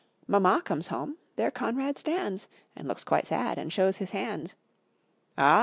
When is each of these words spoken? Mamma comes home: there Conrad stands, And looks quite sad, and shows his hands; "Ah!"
Mamma 0.27 0.63
comes 0.65 0.87
home: 0.87 1.17
there 1.35 1.51
Conrad 1.51 1.99
stands, 1.99 2.47
And 2.75 2.87
looks 2.87 3.03
quite 3.03 3.27
sad, 3.27 3.59
and 3.59 3.71
shows 3.71 3.97
his 3.97 4.09
hands; 4.09 4.55
"Ah!" 5.37 5.59